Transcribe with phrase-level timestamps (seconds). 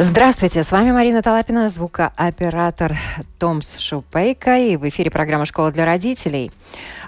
[0.00, 2.96] Здравствуйте, с вами Марина Талапина, звукооператор
[3.40, 6.52] Томс Шупейка, и в эфире программа «Школа для родителей».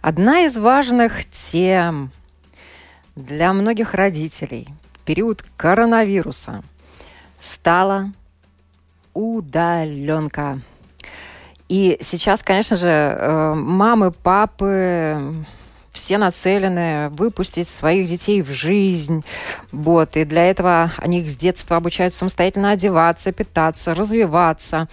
[0.02, 2.10] Одна из важных тем
[3.14, 6.64] для многих родителей в период коронавируса
[7.40, 8.10] стала
[9.14, 10.60] удаленка.
[11.68, 15.44] И сейчас, конечно же, э, мамы, папы,
[16.00, 19.22] все нацелены выпустить своих детей в жизнь.
[19.70, 20.16] Вот.
[20.16, 24.88] И для этого они их с детства обучают самостоятельно одеваться, питаться, развиваться.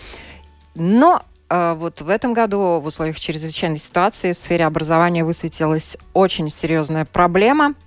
[0.76, 6.50] Но э, вот в этом году в условиях чрезвычайной ситуации в сфере образования высветилась очень
[6.50, 7.74] серьезная проблема–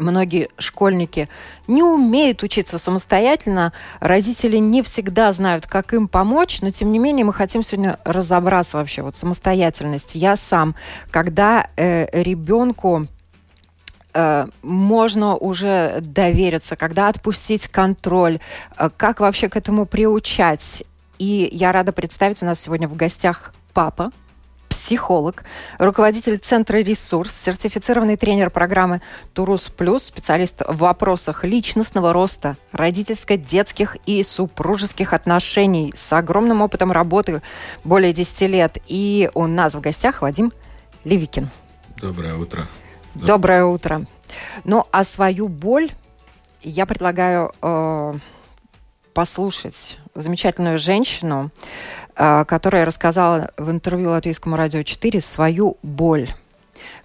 [0.00, 1.28] многие школьники
[1.66, 7.24] не умеют учиться самостоятельно, родители не всегда знают, как им помочь, но тем не менее
[7.24, 10.14] мы хотим сегодня разобраться вообще вот самостоятельность.
[10.14, 10.74] Я сам,
[11.10, 13.06] когда э, ребенку
[14.14, 18.40] э, можно уже довериться, когда отпустить контроль,
[18.76, 20.84] э, как вообще к этому приучать.
[21.18, 24.10] И я рада представить у нас сегодня в гостях папа
[24.90, 25.44] психолог,
[25.78, 29.00] руководитель Центра «Ресурс», сертифицированный тренер программы
[29.34, 37.40] «Турус Плюс», специалист в вопросах личностного роста, родительско-детских и супружеских отношений с огромным опытом работы
[37.84, 38.78] более 10 лет.
[38.88, 40.52] И у нас в гостях Вадим
[41.04, 41.50] Левикин.
[41.98, 42.66] Доброе утро.
[43.14, 44.06] Доброе утро.
[44.64, 45.90] Ну, а свою боль
[46.62, 48.14] я предлагаю э,
[49.14, 51.50] послушать замечательную женщину,
[52.46, 56.28] которая рассказала в интервью Латвийскому радио 4 свою боль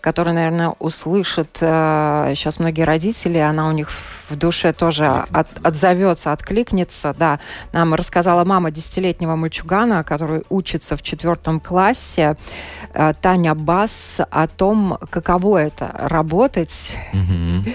[0.06, 3.90] которую, наверное, услышат э, сейчас многие родители, она у них
[4.30, 7.16] в душе тоже от, отзовется, откликнется.
[7.18, 7.40] Да,
[7.74, 12.38] нам рассказала мама десятилетнего мальчугана, который учится в четвертом классе,
[12.94, 16.96] э, Таня Бас, о том, каково это работать.
[17.14, 17.74] Mm-hmm.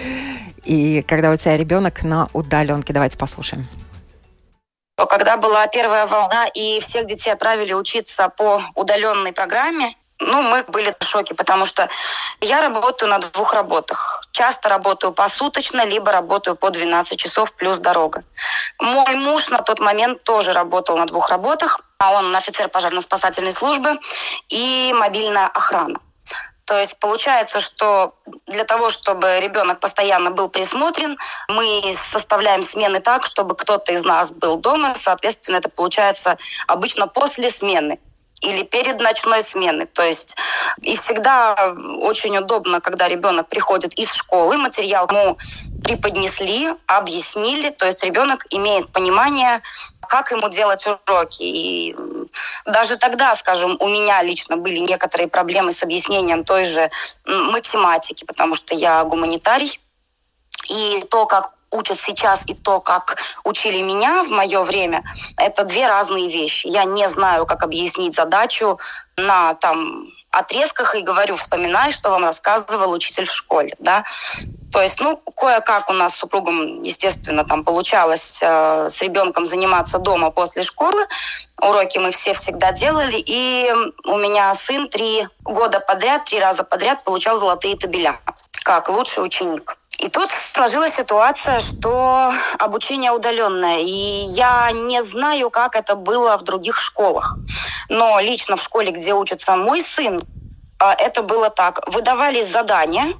[0.64, 2.92] И когда у тебя ребенок на удаленке.
[2.92, 3.66] Давайте послушаем
[5.06, 10.94] когда была первая волна и всех детей отправили учиться по удаленной программе, ну, мы были
[10.98, 11.88] в шоке, потому что
[12.40, 14.26] я работаю на двух работах.
[14.32, 18.22] Часто работаю посуточно, либо работаю по 12 часов плюс дорога.
[18.78, 21.80] Мой муж на тот момент тоже работал на двух работах.
[21.98, 23.98] а Он офицер пожарно-спасательной службы
[24.50, 26.00] и мобильная охрана.
[26.70, 28.14] То есть получается, что
[28.46, 31.16] для того, чтобы ребенок постоянно был присмотрен,
[31.48, 34.94] мы составляем смены так, чтобы кто-то из нас был дома.
[34.94, 36.38] Соответственно, это получается
[36.68, 37.98] обычно после смены
[38.40, 39.86] или перед ночной сменой.
[39.86, 40.36] То есть
[40.80, 45.38] и всегда очень удобно, когда ребенок приходит из школы, материал ему
[45.82, 49.60] преподнесли, объяснили, то есть ребенок имеет понимание,
[50.08, 51.42] как ему делать уроки.
[51.42, 51.96] И
[52.70, 56.90] даже тогда, скажем, у меня лично были некоторые проблемы с объяснением той же
[57.24, 59.80] математики, потому что я гуманитарий.
[60.68, 65.04] И то, как учат сейчас и то, как учили меня в мое время,
[65.36, 66.66] это две разные вещи.
[66.66, 68.78] Я не знаю, как объяснить задачу
[69.16, 74.04] на там отрезках и говорю, вспоминай, что вам рассказывал учитель в школе, да.
[74.72, 79.98] То есть, ну, кое-как у нас с супругом, естественно, там получалось э, с ребенком заниматься
[79.98, 81.06] дома после школы.
[81.60, 83.16] Уроки мы все всегда делали.
[83.16, 83.72] И
[84.04, 88.20] у меня сын три года подряд, три раза подряд получал золотые табеля,
[88.62, 89.76] как лучший ученик.
[89.98, 93.80] И тут сложилась ситуация, что обучение удаленное.
[93.80, 97.36] И я не знаю, как это было в других школах.
[97.88, 100.22] Но лично в школе, где учится мой сын,
[100.78, 101.80] а, это было так.
[101.86, 103.12] Выдавались задания,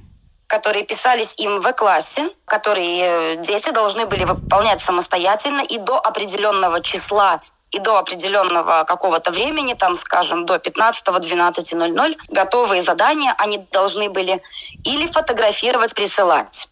[0.51, 6.81] которые писались им в классе, которые э, дети должны были выполнять самостоятельно и до определенного
[6.81, 14.41] числа и до определенного какого-то времени, там, скажем, до 15-12.00, готовые задания они должны были
[14.83, 16.67] или фотографировать, присылать.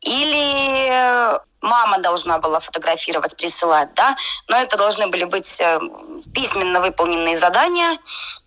[0.00, 4.16] Или э, мама должна была фотографировать, присылать, да,
[4.48, 5.78] но это должны были быть э,
[6.34, 7.98] письменно выполненные задания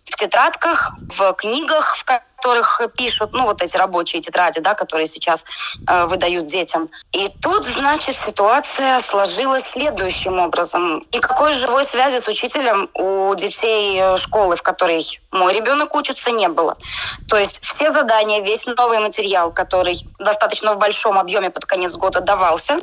[0.04, 2.04] в тетрадках, в книгах, в
[2.44, 5.46] которых пишут, ну, вот эти рабочие тетради, да, которые сейчас
[5.88, 6.90] э, выдают детям.
[7.12, 10.98] И тут, значит, ситуация сложилась следующим образом.
[11.10, 16.30] И какой живой связи с учителем у детей э, школы, в которой мой ребенок учится,
[16.30, 16.76] не было.
[17.30, 22.20] То есть все задания, весь новый материал, который достаточно в большом объеме под конец года
[22.20, 22.78] давался,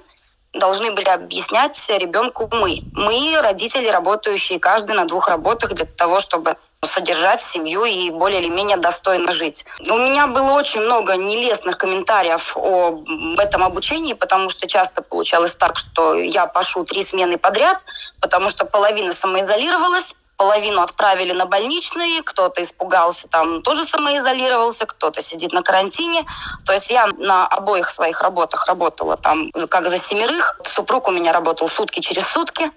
[0.53, 2.81] должны были объяснять ребенку мы.
[2.93, 8.49] Мы, родители, работающие каждый на двух работах для того, чтобы содержать семью и более или
[8.49, 9.65] менее достойно жить.
[9.87, 13.07] У меня было очень много нелестных комментариев об
[13.39, 17.85] этом обучении, потому что часто получалось так, что я пошу три смены подряд,
[18.19, 25.51] потому что половина самоизолировалась, половину отправили на больничные, кто-то испугался, там тоже самоизолировался, кто-то сидит
[25.51, 26.25] на карантине.
[26.65, 30.59] То есть я на обоих своих работах работала там как за семерых.
[30.65, 32.71] Супруг у меня работал сутки через сутки.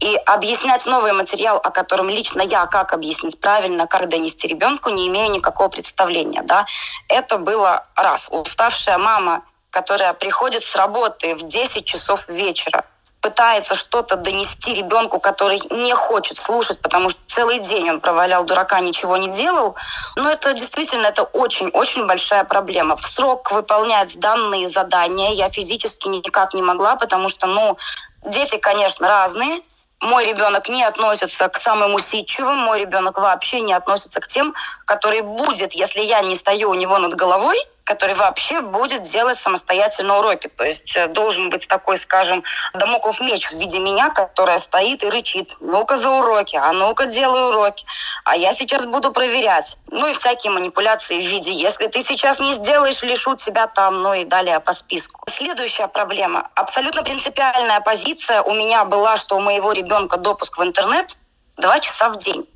[0.00, 5.08] И объяснять новый материал, о котором лично я, как объяснить правильно, как донести ребенку, не
[5.08, 6.42] имею никакого представления.
[6.42, 6.66] Да?
[7.08, 8.28] Это было раз.
[8.30, 12.84] Уставшая мама, которая приходит с работы в 10 часов вечера,
[13.20, 18.80] пытается что-то донести ребенку, который не хочет слушать, потому что целый день он провалял дурака,
[18.80, 19.76] ничего не делал.
[20.16, 22.96] Но это действительно это очень-очень большая проблема.
[22.96, 27.76] В срок выполнять данные задания я физически никак не могла, потому что, ну,
[28.24, 29.60] дети, конечно, разные,
[30.00, 34.54] мой ребенок не относится к самым усидчивым, мой ребенок вообще не относится к тем,
[34.86, 37.58] который будет, если я не стою у него над головой,
[37.90, 40.46] который вообще будет делать самостоятельно уроки.
[40.46, 45.10] То есть э, должен быть такой, скажем, домоклов меч в виде меня, которая стоит и
[45.10, 45.56] рычит.
[45.58, 47.84] Ну-ка за уроки, а ну-ка делай уроки.
[48.24, 49.76] А я сейчас буду проверять.
[49.90, 54.14] Ну и всякие манипуляции в виде, если ты сейчас не сделаешь, лишу тебя там, ну
[54.14, 55.28] и далее по списку.
[55.28, 56.48] Следующая проблема.
[56.54, 61.16] Абсолютно принципиальная позиция у меня была, что у моего ребенка допуск в интернет
[61.56, 62.46] два часа в день.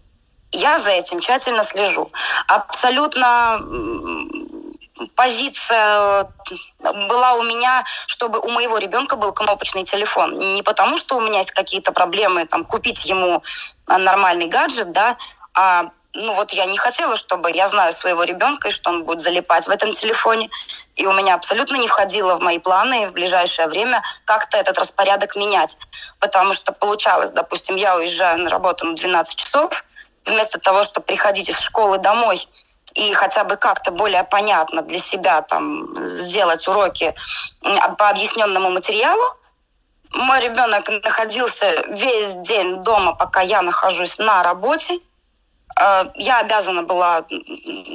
[0.52, 2.12] Я за этим тщательно слежу.
[2.46, 3.58] Абсолютно
[5.14, 10.54] позиция э, была у меня, чтобы у моего ребенка был кнопочный телефон.
[10.54, 13.42] Не потому, что у меня есть какие-то проблемы, там, купить ему
[13.86, 15.16] нормальный гаджет, да,
[15.54, 19.20] а ну вот я не хотела, чтобы я знаю своего ребенка и что он будет
[19.20, 20.48] залипать в этом телефоне.
[20.94, 25.34] И у меня абсолютно не входило в мои планы в ближайшее время как-то этот распорядок
[25.34, 25.76] менять.
[26.20, 29.84] Потому что получалось, допустим, я уезжаю на работу на 12 часов,
[30.24, 32.46] вместо того, чтобы приходить из школы домой
[32.94, 37.14] и хотя бы как-то более понятно для себя там сделать уроки
[37.98, 39.36] по объясненному материалу,
[40.14, 45.00] мой ребенок находился весь день дома, пока я нахожусь на работе.
[45.80, 47.24] Э, я обязана была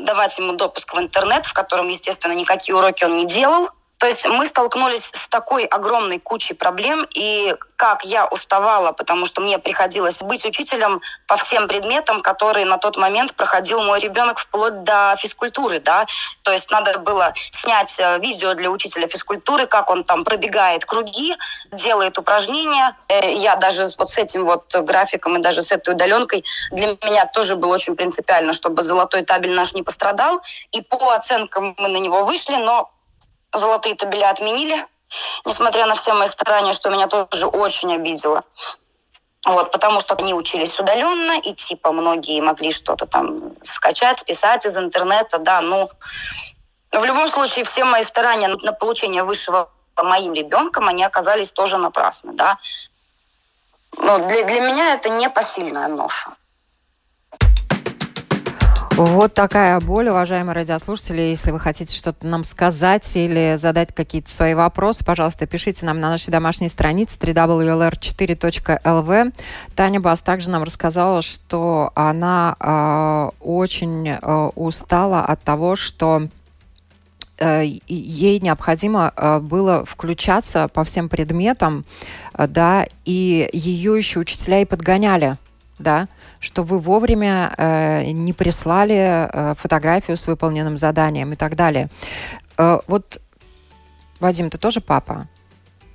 [0.04, 3.70] давать ему допуск в интернет, в котором, естественно, никакие уроки он не делал.
[4.00, 9.42] То есть мы столкнулись с такой огромной кучей проблем, и как я уставала, потому что
[9.42, 14.84] мне приходилось быть учителем по всем предметам, которые на тот момент проходил мой ребенок вплоть
[14.84, 16.08] до физкультуры, да.
[16.44, 21.36] То есть надо было снять э, видео для учителя физкультуры, как он там пробегает круги,
[21.74, 22.96] делает упражнения.
[23.10, 27.26] Э, я даже вот с этим вот графиком и даже с этой удаленкой для меня
[27.26, 30.42] тоже было очень принципиально, чтобы золотой табель наш не пострадал.
[30.72, 32.92] И по оценкам мы на него вышли, но
[33.54, 34.86] золотые табеля отменили,
[35.46, 38.44] несмотря на все мои старания, что меня тоже очень обидело.
[39.46, 44.78] Вот, потому что они учились удаленно, и типа многие могли что-то там скачать, списать из
[44.78, 45.90] интернета, да, ну,
[46.92, 49.70] в любом случае все мои старания на получение высшего
[50.04, 52.58] моим ребенком, они оказались тоже напрасны, да.
[53.98, 56.36] Но для, для меня это непосильная ноша.
[59.00, 61.22] Вот такая боль, уважаемые радиослушатели.
[61.22, 66.10] Если вы хотите что-то нам сказать или задать какие-то свои вопросы, пожалуйста, пишите нам на
[66.10, 69.34] нашей домашней странице www.4.lv.
[69.74, 76.28] Таня Бас также нам рассказала, что она э, очень э, устала от того, что
[77.38, 81.86] э, ей необходимо э, было включаться по всем предметам,
[82.34, 85.38] э, да, и ее еще учителя и подгоняли,
[85.78, 91.90] да, что вы вовремя э, не прислали э, фотографию с выполненным заданием и так далее.
[92.58, 93.22] Э, вот,
[94.20, 95.28] Вадим, ты тоже папа.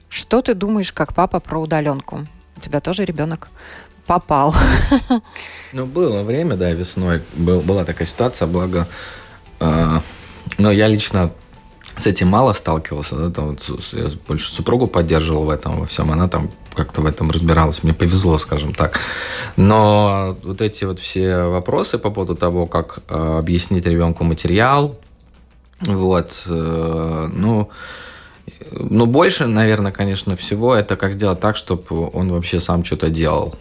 [0.09, 2.27] Что ты думаешь как папа про удаленку?
[2.57, 3.49] У тебя тоже ребенок
[4.07, 4.55] попал.
[5.73, 7.21] Ну, было время, да, весной.
[7.35, 8.87] Был, была такая ситуация, благо...
[9.59, 10.01] Э,
[10.59, 11.33] но я лично
[11.97, 13.17] с этим мало сталкивался.
[13.17, 13.57] Да, там,
[13.93, 16.13] я больше супругу поддерживал в этом во всем.
[16.13, 17.83] Она там как-то в этом разбиралась.
[17.83, 19.01] Мне повезло, скажем так.
[19.57, 24.97] Но вот эти вот все вопросы по поводу того, как э, объяснить ребенку материал,
[25.81, 27.71] вот, э, ну,
[28.71, 33.55] ну, больше, наверное, конечно, всего это как сделать так, чтобы он вообще сам что-то делал.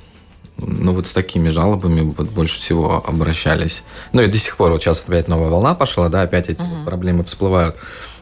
[0.58, 3.84] Ну, вот с такими жалобами вот больше всего обращались.
[4.12, 6.86] Ну, и до сих пор, вот сейчас опять новая волна пошла, да, опять эти uh-huh.
[6.86, 7.75] проблемы всплывают.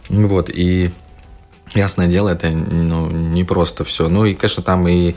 [0.09, 0.91] Вот, и
[1.73, 4.09] ясное дело, это ну, не просто все.
[4.09, 5.15] Ну, и, конечно, там и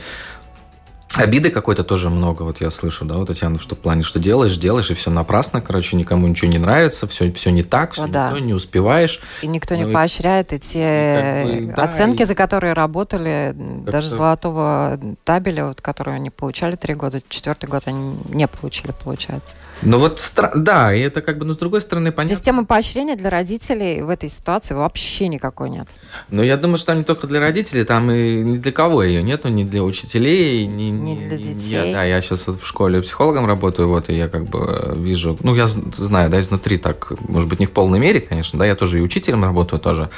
[1.17, 4.57] Обиды какой-то тоже много, вот я слышу, да, вот, Татьяна, что в плане, что делаешь,
[4.57, 8.07] делаешь, и все напрасно, короче, никому ничего не нравится, все, все не так, все Ну
[8.07, 8.39] не да.
[8.41, 9.21] не успеваешь.
[9.41, 12.73] И никто не Ну и- поощряет эти и как бы, да, оценки, и- за которые
[12.73, 18.91] работали, даже золотого табеля, вот, которые они получали три года, четвертый год они не получили,
[19.01, 19.55] получается.
[19.81, 20.21] Ну вот,
[20.55, 22.35] да, и это как бы, ну, с другой стороны, понятно.
[22.35, 25.89] Системы поощрения для родителей в этой ситуации вообще никакой нет.
[26.29, 29.21] Но я думаю, что там не только для родителей, там и ни для кого ее
[29.21, 31.87] нету, ни для учителей, ни, Не для ни- детей.
[31.89, 34.93] Я, да, я сейчас вот в школе психологом работаю, вот, и я как бы э,
[34.97, 38.65] вижу, ну, я знаю, да, изнутри так, может быть, не в полной мере, конечно, да,
[38.65, 40.09] я тоже и учителем работаю тоже,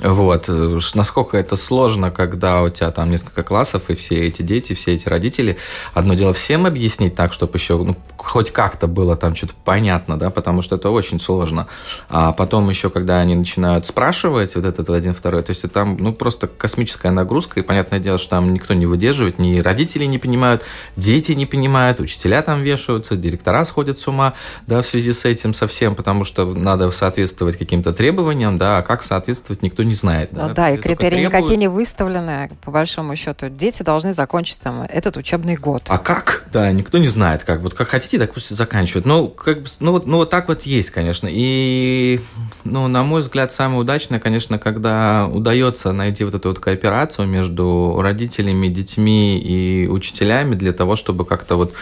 [0.00, 4.74] вот, э, насколько это сложно, когда у тебя там несколько классов, и все эти дети,
[4.74, 5.58] все эти родители,
[5.92, 10.30] одно дело всем объяснить так, чтобы еще, ну, хоть как-то было там что-то понятно, да,
[10.30, 11.66] потому что это очень сложно,
[12.08, 16.12] а потом еще, когда они начинают спрашивать вот этот один, второй, то есть там, ну,
[16.12, 20.62] просто космическая нагрузка, и понятное дело, что там никто не выдерживает, ни родители не понимают,
[20.94, 24.34] дети не понимают, учителя там вешаются, директора сходят с ума,
[24.68, 29.02] да, в связи с этим совсем, потому что надо соответствовать каким-то требованиям, да, а как
[29.02, 30.32] соответствовать никто знает.
[30.32, 31.32] Ну да, и критерии требуют.
[31.32, 33.48] никакие не выставлены, по большому счету.
[33.48, 35.82] Дети должны закончить там этот учебный год.
[35.88, 36.46] А как?
[36.52, 37.60] Да, никто не знает, как.
[37.60, 39.06] Вот как хотите, так пусть заканчивают.
[39.06, 41.28] Ну, как бы, ну, вот, ну, вот так вот есть, конечно.
[41.30, 42.20] И,
[42.64, 47.98] ну, на мой взгляд, самое удачное, конечно, когда удается найти вот эту вот кооперацию между
[48.00, 51.74] родителями, детьми и учителями для того, чтобы как-то вот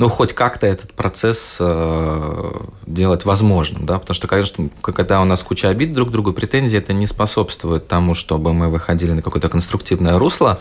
[0.00, 2.52] ну, хоть как-то этот процесс э,
[2.86, 6.78] делать возможным, да, потому что, конечно, когда у нас куча обид друг к другу, претензии,
[6.78, 10.58] это не способствует тому, чтобы мы выходили на какое-то конструктивное русло,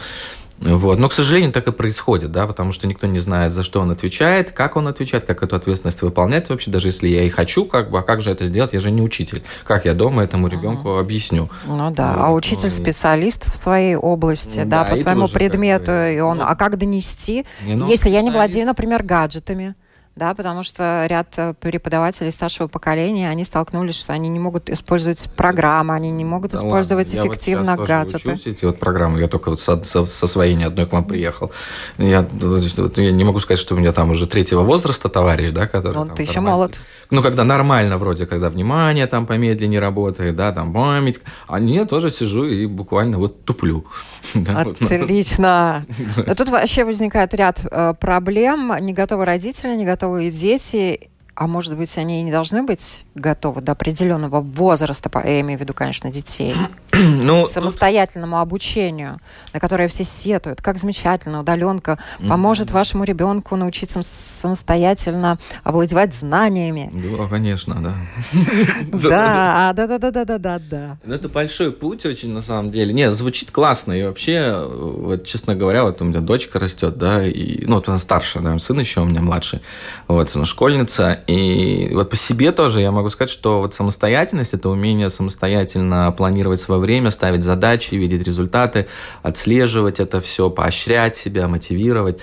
[0.61, 0.99] вот.
[0.99, 3.91] Но, к сожалению, так и происходит, да, потому что никто не знает, за что он
[3.91, 7.89] отвечает, как он отвечает, как эту ответственность выполнять вообще, даже если я и хочу, как
[7.89, 9.43] бы, а как же это сделать, я же не учитель.
[9.63, 11.49] Как я дома этому ребенку объясню?
[11.65, 14.95] Ну да, Вот, а ну, учитель и- специалист в своей области, Ну да, да, по
[14.95, 18.21] своему тоже как предмету, бы, и он, ну, а как донести, Не, ну, если я
[18.21, 19.75] не владею, например, гаджетами,
[20.15, 25.29] да, потому что ряд э, преподавателей старшего поколения, они столкнулись, что они не могут использовать
[25.35, 28.31] программы, они не могут Да использовать ладно, я вот эффективно сейчас тоже гаджеты.
[28.31, 31.05] учусь эти вот программы, я только вот со, со- со своей ни одной к вам
[31.05, 31.51] приехал.
[31.97, 35.67] Я, вот я не могу сказать, что у меня там уже третьего возраста товарищ, да,
[35.67, 35.93] который...
[35.95, 36.77] Ну, там ты еще молод.
[37.11, 41.19] Ну, когда нормально вроде, когда внимание там помедленнее работает, да, там память.
[41.47, 43.85] А я тоже сижу и буквально вот туплю.
[44.47, 45.85] Отлично.
[46.27, 48.73] Но тут вообще возникает ряд э, проблем.
[48.79, 51.09] Не готовы родители, не готовы дети.
[51.33, 55.61] А может быть, они и не должны быть готовы до определенного возраста, я имею в
[55.61, 56.53] виду, конечно, детей,
[57.23, 59.19] ну, самостоятельному обучению,
[59.53, 60.61] на которое все сетуют.
[60.61, 66.91] Как замечательно, удаленка поможет вашему ребенку научиться самостоятельно овладевать знаниями.
[66.93, 67.93] Да, конечно, да.
[69.09, 70.97] Да, да, да, да, да, да, да, да.
[71.05, 72.93] Ну, это большой путь очень, на самом деле.
[72.93, 73.93] Не, звучит классно.
[73.93, 77.99] И вообще, вот, честно говоря, вот у меня дочка растет, да, и, ну, вот она
[77.99, 79.61] старшая, да, сын еще у меня младший,
[80.07, 81.19] вот, она школьница.
[81.27, 86.59] И вот по себе тоже я могу сказать, что вот самостоятельность– это умение самостоятельно планировать
[86.59, 88.87] свое время, ставить задачи, видеть результаты,
[89.21, 92.19] отслеживать это все, поощрять себя, мотивировать.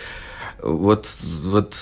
[0.63, 1.09] Вот,
[1.45, 1.75] вот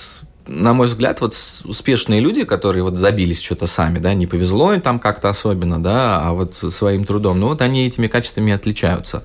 [0.47, 4.81] на мой взгляд, вот успешные люди, которые вот забились что-то сами, да, не повезло им
[4.81, 9.23] там как-то особенно, да, а вот своим трудом, ну вот они этими качествами отличаются.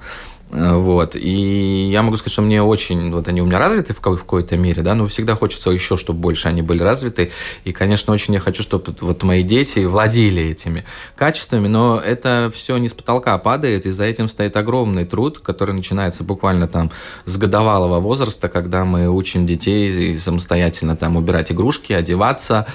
[0.52, 1.14] Э, Вот.
[1.16, 4.20] И я могу сказать, что мне очень, вот они у меня развиты в, ка- в
[4.22, 7.30] какой-то мере, да, но всегда хочется еще, чтобы больше они были развиты.
[7.64, 10.84] И, конечно, очень я хочу, чтобы вот мои дети владели этими
[11.16, 15.74] качествами, но это все не с потолка падает, и за этим стоит огромный труд, который
[15.74, 16.90] начинается буквально там
[17.26, 22.66] с годовалого возраста, когда мы учим детей самостоятельно там убирать игрушки, одеваться,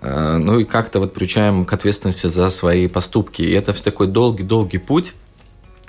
[0.00, 3.42] э, ну и как-то вот приучаем к ответственности за свои поступки.
[3.42, 5.14] И это все такой долгий-долгий путь,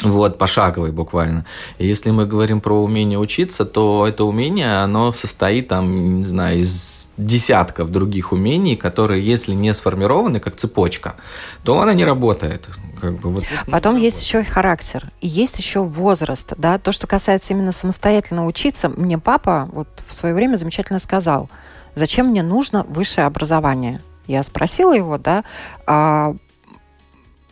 [0.02, 1.46] вот, пошаговый буквально.
[1.78, 6.60] И если мы говорим про умение учиться, то это умение, оно состоит там, не знаю,
[6.60, 11.16] из десятков других умений, которые, если не сформированы как цепочка,
[11.64, 12.70] то она не работает.
[13.00, 17.06] Как бы, вот, Потом есть еще и характер, и есть еще возраст, да, то, что
[17.06, 18.90] касается именно самостоятельно учиться.
[18.90, 21.50] Мне папа вот в свое время замечательно сказал,
[21.96, 24.02] зачем мне нужно высшее образование.
[24.26, 25.44] Я спросила его, да,
[25.86, 26.36] а,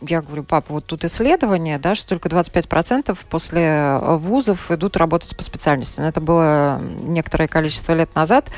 [0.08, 5.42] я говорю, папа, вот тут исследование, да, что только 25% после вузов идут работать по
[5.42, 6.00] специальности.
[6.00, 8.50] Но это было некоторое количество лет назад.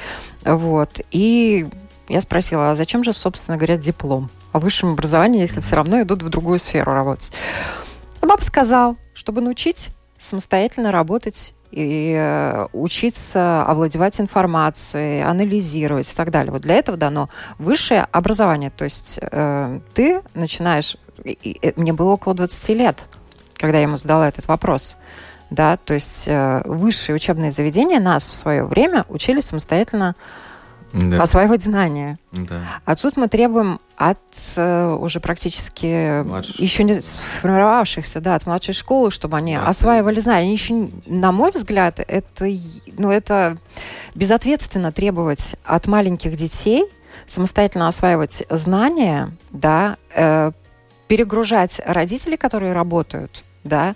[0.45, 1.01] Вот.
[1.11, 1.69] И
[2.09, 6.23] я спросила, а зачем же, собственно говоря, диплом о высшем образовании, если все равно идут
[6.23, 7.33] в другую сферу работать?
[8.21, 16.31] А папа сказал, чтобы научить самостоятельно работать и э, учиться овладевать информацией, анализировать и так
[16.31, 16.53] далее.
[16.53, 18.71] Вот для этого дано высшее образование.
[18.71, 20.97] То есть э, ты начинаешь...
[21.25, 23.05] и- Мне было около 20 лет,
[23.57, 24.97] когда я ему задала этот вопрос.
[25.51, 30.17] да, то есть э, высшие учебные заведения нас в свое время учили самостоятельно
[30.93, 31.23] да.
[31.23, 32.19] осваивать знания.
[32.33, 32.61] Да.
[32.85, 34.19] А тут мы требуем от
[34.57, 36.59] э, уже практически Младших.
[36.59, 40.43] еще не сформировавшихся, да, от младшей школы, чтобы они да, осваивали знания.
[40.45, 42.47] Они еще, на мой взгляд, это,
[42.99, 43.59] ну, это
[44.17, 46.85] безответственно требовать от маленьких детей
[47.27, 50.51] самостоятельно осваивать знания, да, э,
[51.09, 53.95] перегружать родителей, которые работают, да,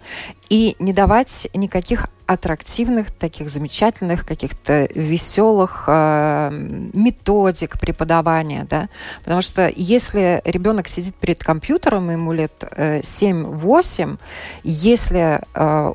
[0.48, 8.90] и не давать никаких аттрактивных, таких замечательных, каких-то веселых э, методик преподавания, да,
[9.24, 14.18] потому что если ребенок сидит перед компьютером, ему лет э, 7-8,
[14.62, 15.92] если э,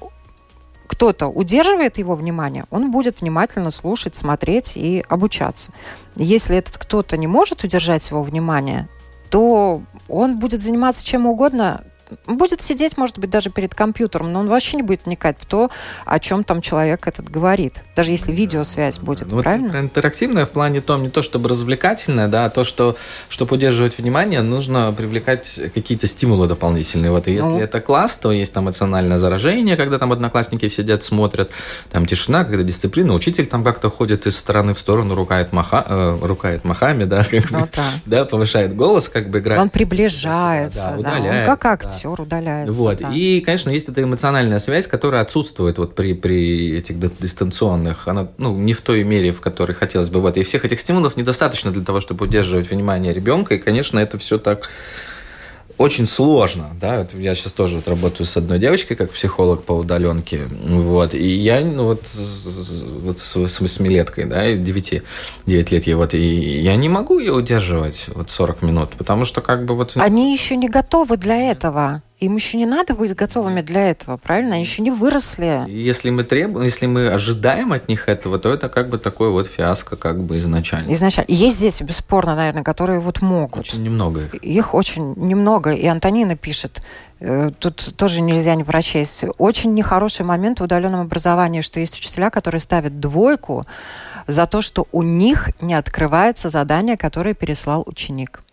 [0.88, 5.72] кто-то удерживает его внимание, он будет внимательно слушать, смотреть и обучаться.
[6.16, 8.88] Если этот кто-то не может удержать его внимание,
[9.34, 11.82] то он будет заниматься чем угодно,
[12.28, 15.70] будет сидеть, может быть, даже перед компьютером, но он вообще не будет вникать в то,
[16.06, 17.84] о чем там человек этот говорит.
[17.96, 19.70] Даже если видеосвязь будет, ну, правильно?
[19.70, 22.96] Вот интерактивное в плане том, не то чтобы развлекательное, да, а то, что,
[23.30, 27.12] чтобы удерживать внимание, нужно привлекать какие-то стимулы дополнительные.
[27.12, 27.60] Вот, и если ну.
[27.60, 31.52] это класс, то есть там эмоциональное заражение, когда там одноклассники сидят, смотрят,
[31.92, 36.18] там тишина, когда дисциплина, учитель там как-то ходит из стороны в сторону, рукает, маха, э,
[36.22, 37.84] рукает махами, да, как ну, бы, да.
[38.06, 39.62] да, повышает голос, как бы играет.
[39.62, 42.74] Он приближается, да, да, он как актер актер удаляется.
[42.74, 42.98] Вот.
[42.98, 43.12] Да.
[43.12, 48.08] И, конечно, есть эта эмоциональная связь, которая отсутствует вот при, при этих дистанционных.
[48.08, 50.22] Она ну, не в той мере, в которой хотелось бы.
[50.22, 50.38] Вот.
[50.38, 53.56] И всех этих стимулов недостаточно для того, чтобы удерживать внимание ребенка.
[53.56, 54.70] И, конечно, это все так
[55.78, 60.44] очень сложно, да, я сейчас тоже вот работаю с одной девочкой, как психолог по удаленке,
[60.64, 62.02] вот, и я, ну, вот,
[63.02, 65.04] вот с, восьмилеткой, да, 9,
[65.46, 69.42] 9 лет ей, вот, и я не могу ее удерживать, вот, 40 минут, потому что,
[69.42, 69.94] как бы, вот...
[69.96, 72.02] Они еще не готовы для этого.
[72.20, 74.54] Им еще не надо быть готовыми для этого, правильно?
[74.54, 75.66] Они еще не выросли.
[75.68, 79.48] Если мы требуем, если мы ожидаем от них этого, то это как бы такое вот
[79.48, 80.94] фиаско как бы изначально.
[80.94, 81.32] Изначально.
[81.34, 83.68] Есть дети, бесспорно, наверное, которые вот могут.
[83.68, 84.36] Очень немного их.
[84.36, 85.74] Их очень немного.
[85.74, 86.84] И Антонина пишет,
[87.20, 92.30] э, тут тоже нельзя не прочесть, очень нехороший момент в удаленном образовании, что есть учителя,
[92.30, 93.66] которые ставят двойку
[94.28, 98.44] за то, что у них не открывается задание, которое переслал ученик.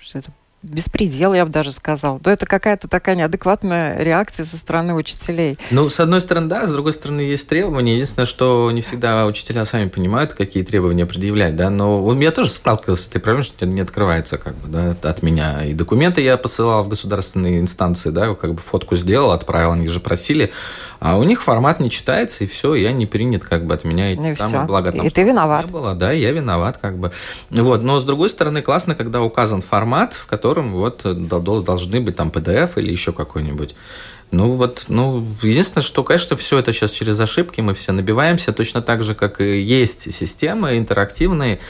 [0.00, 2.18] Что это беспредел, я бы даже сказал.
[2.18, 5.56] То это какая-то такая неадекватная реакция со стороны учителей.
[5.70, 7.94] Ну, с одной стороны, да, с другой стороны, есть требования.
[7.94, 13.04] Единственное, что не всегда учителя сами понимают, какие требования предъявлять, да, но я тоже сталкивался
[13.04, 15.64] с этой проблемой, что не открывается как бы, да, от меня.
[15.64, 20.00] И документы я посылал в государственные инстанции, да, как бы фотку сделал, отправил, они же
[20.00, 20.50] просили,
[20.98, 24.12] а у них формат не читается, и все, я не принят как бы от меня
[24.12, 24.90] эти и самые блага.
[24.90, 25.70] Там, и ты виноват.
[25.70, 27.12] Было, да, я виноват как бы.
[27.50, 32.28] Вот, но с другой стороны, классно, когда указан формат, в котором вот должны быть там
[32.28, 33.74] PDF или еще какой-нибудь.
[34.30, 38.82] Ну вот, ну, единственное, что, конечно, все это сейчас через ошибки, мы все набиваемся, точно
[38.82, 41.60] так же, как и есть системы интерактивные,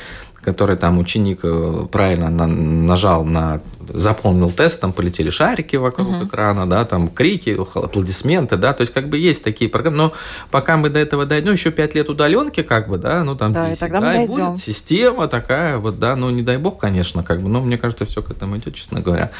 [0.43, 6.27] который там ученик э, правильно на, нажал на заполнил тест, там полетели шарики вокруг uh-huh.
[6.27, 10.13] экрана, да, там крики, аплодисменты, да, то есть как бы есть такие программы, но
[10.51, 13.53] пока мы до этого дойдем, ну, еще пять лет удаленки, как бы, да, ну там
[13.53, 14.53] да, 10, и тогда да, мы дойдем.
[14.53, 18.07] будет система такая, вот, да, ну не дай бог, конечно, как бы, но мне кажется,
[18.07, 19.31] все к этому идет, честно говоря.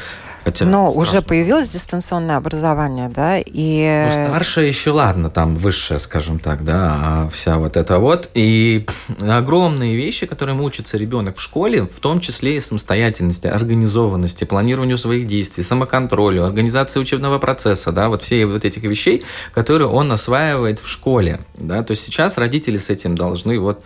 [0.43, 1.01] Хотя Но страшно.
[1.01, 4.05] уже появилось дистанционное образование, да, и...
[4.07, 8.29] Ну, старшее еще ладно, там высшее, скажем так, да, а вся вот это вот.
[8.33, 8.85] И
[9.21, 15.27] огромные вещи, которые учится ребенок в школе, в том числе и самостоятельности, организованности, планированию своих
[15.27, 19.23] действий, самоконтролю, организации учебного процесса, да, вот все вот этих вещей,
[19.53, 23.83] которые он осваивает в школе, да, то есть сейчас родители с этим должны вот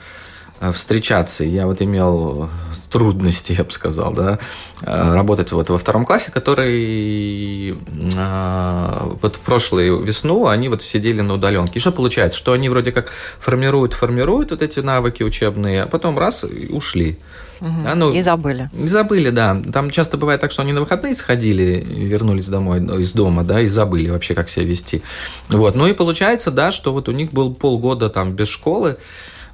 [0.71, 1.43] встречаться.
[1.43, 2.49] Я вот имел
[2.93, 4.37] трудности, я бы сказал, да,
[4.83, 11.33] э, работать вот во втором классе, который э, вот прошлую весну они вот сидели на
[11.33, 11.79] удаленке.
[11.79, 12.37] И что получается?
[12.37, 17.17] Что они вроде как формируют, формируют вот эти навыки учебные, а потом раз и ушли.
[17.61, 17.83] Угу.
[17.83, 18.69] Да, ну, и забыли.
[18.77, 19.59] И забыли, да.
[19.71, 23.67] Там часто бывает так, что они на выходные сходили, вернулись домой из дома, да, и
[23.67, 25.01] забыли вообще, как себя вести.
[25.49, 25.75] Вот.
[25.75, 28.97] Ну и получается, да, что вот у них был полгода там без школы,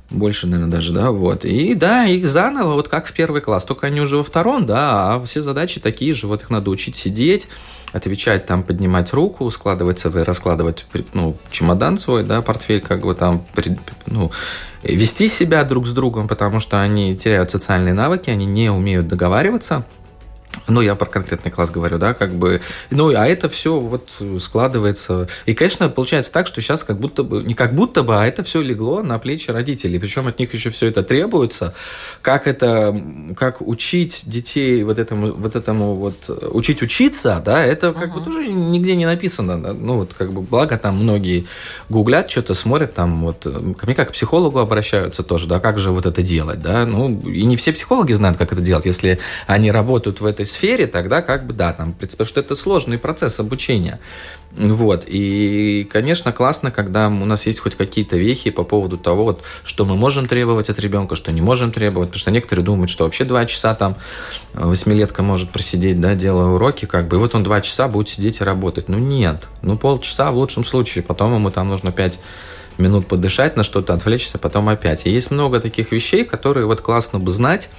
[0.10, 1.46] больше, наверное, даже, да, вот.
[1.46, 5.16] И да, их заново, вот как в первый класс, только они уже во втором, да,
[5.16, 7.48] а все задачи такие же, вот их надо учить сидеть,
[7.92, 13.46] отвечать, там, поднимать руку, складывать раскладывать, ну, чемодан свой, да, портфель, как бы там,
[14.08, 14.32] ну,
[14.84, 19.86] вести себя друг с другом, потому что они теряют социальные навыки, они не умеют договариваться,
[20.70, 25.28] ну, я про конкретный класс говорю, да, как бы, ну, а это все вот складывается.
[25.46, 28.44] И, конечно, получается так, что сейчас как будто бы, не как будто бы, а это
[28.44, 30.00] все легло на плечи родителей.
[30.00, 31.74] Причем от них еще все это требуется.
[32.22, 33.02] Как это,
[33.38, 38.20] как учить детей вот этому, вот этому вот, учить учиться, да, это как uh-huh.
[38.20, 39.62] бы тоже нигде не написано.
[39.62, 39.74] Да?
[39.74, 41.48] Ну, вот как бы, благо там многие
[41.90, 45.92] гуглят, что-то смотрят, там вот, ко мне как к психологу обращаются тоже, да, как же
[45.92, 49.72] вот это делать, да, ну, и не все психологи знают, как это делать, если они
[49.72, 53.40] работают в этой сфере, сфере, тогда как бы да, там, потому что это сложный процесс
[53.40, 54.00] обучения.
[54.52, 55.06] Вот.
[55.08, 59.86] И, конечно, классно, когда у нас есть хоть какие-то вехи по поводу того, вот, что
[59.86, 62.10] мы можем требовать от ребенка, что не можем требовать.
[62.10, 63.96] Потому что некоторые думают, что вообще два часа там
[64.54, 68.42] восьмилетка может просидеть, да, делая уроки, как бы, и вот он два часа будет сидеть
[68.42, 68.90] и работать.
[68.90, 69.48] Ну, нет.
[69.62, 71.04] Ну, полчаса в лучшем случае.
[71.04, 72.20] Потом ему там нужно пять
[72.80, 75.06] минут подышать, на что-то отвлечься, потом опять.
[75.06, 77.70] И есть много таких вещей, которые вот классно бы знать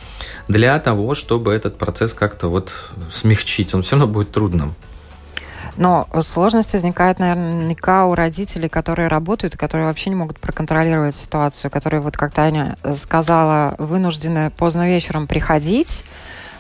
[0.49, 2.73] для того, чтобы этот процесс как-то вот
[3.13, 3.75] смягчить.
[3.75, 4.75] Он все равно будет трудным.
[5.77, 12.01] Но сложность возникает наверняка у родителей, которые работают, которые вообще не могут проконтролировать ситуацию, которые,
[12.01, 16.05] вот как Таня сказала, вынуждены поздно вечером приходить,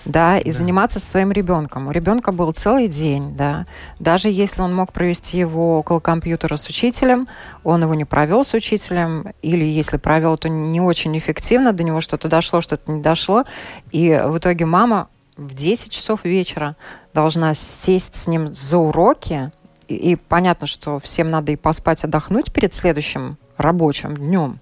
[0.04, 0.58] да, и да.
[0.58, 1.88] заниматься со своим ребенком.
[1.88, 3.66] У ребенка был целый день, да.
[3.98, 7.28] Даже если он мог провести его около компьютера с учителем,
[7.64, 12.00] он его не провел с учителем, или если провел, то не очень эффективно, до него
[12.00, 13.44] что-то дошло, что-то не дошло.
[13.90, 16.76] И в итоге мама в 10 часов вечера
[17.14, 19.50] должна сесть с ним за уроки,
[19.88, 24.58] и, и понятно, что всем надо и поспать, отдохнуть перед следующим рабочим днем.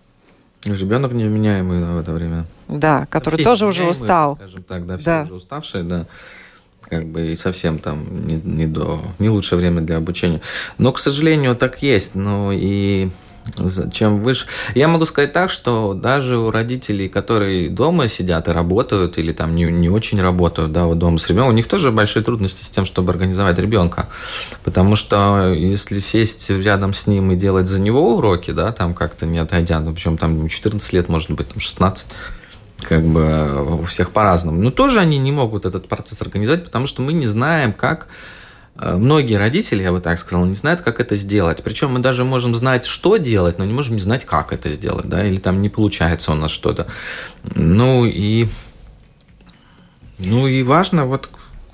[0.64, 2.44] Ребенок невменяемый в это время.
[2.68, 4.36] Да, который все тоже уже устал.
[4.36, 5.22] Скажем так, да, все да.
[5.24, 6.06] уже уставшие, да.
[6.88, 10.40] Как бы и совсем там не, не до не лучшее время для обучения.
[10.78, 12.14] Но, к сожалению, так есть.
[12.14, 13.10] Ну и
[13.92, 14.46] чем выше.
[14.74, 19.54] Я могу сказать так, что даже у родителей, которые дома сидят и работают, или там
[19.54, 22.68] не, не очень работают, да, вот дома с ребенком, у них тоже большие трудности с
[22.68, 24.08] тем, чтобы организовать ребенка.
[24.64, 29.26] Потому что если сесть рядом с ним и делать за него уроки, да, там как-то
[29.26, 32.06] не отойдя, ну, причем там 14 лет, может быть, там 16,
[32.80, 34.60] как бы у всех по-разному.
[34.60, 38.08] Но тоже они не могут этот процесс организовать, потому что мы не знаем, как
[38.78, 41.62] Э, многие родители, я бы так сказал, не знают, как это сделать.
[41.62, 45.08] Причем мы даже можем знать, что делать, но не можем не знать, как это сделать,
[45.08, 46.86] да, или там не получается у нас что-то.
[47.54, 48.48] Ну и,
[50.18, 51.28] ну и важно вот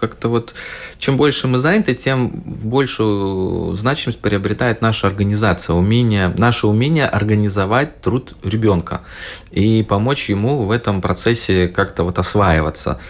[0.07, 0.55] как-то вот,
[0.99, 8.35] чем больше мы заняты, тем большую значимость приобретает наша организация, умение, наше умение организовать труд
[8.43, 9.01] ребенка
[9.51, 13.01] и помочь ему в этом процессе как-то вот осваиваться.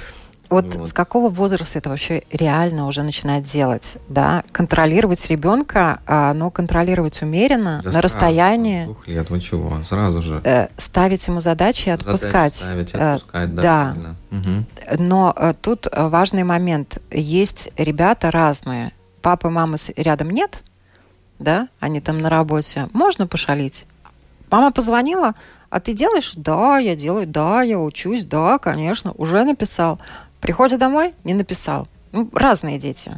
[0.55, 3.99] Вот, вот с какого возраста это вообще реально уже начинает делать?
[4.09, 4.45] Да?
[4.53, 8.85] Контролировать ребенка, а, но контролировать умеренно, да на расстоянии.
[8.85, 9.83] Двух лет, вы чего?
[9.85, 10.41] Сразу же.
[10.45, 12.57] Э, ставить ему задачи и отпускать.
[12.57, 13.95] Задачи ставить э, отпускать, да.
[13.97, 14.15] да.
[14.37, 14.99] Угу.
[14.99, 16.99] Но э, тут важный момент.
[17.11, 18.93] Есть ребята разные.
[19.23, 20.63] Папы, мамы рядом нет,
[21.39, 22.89] да, они там на работе.
[22.93, 23.87] Можно пошалить.
[24.51, 25.35] Мама позвонила,
[25.71, 26.35] а ты делаешь?
[26.37, 29.99] Да, я делаю, да, я учусь, да, конечно, уже написал.
[30.45, 31.89] Приходит домой, не написал.
[32.13, 33.13] Ну, разные дети.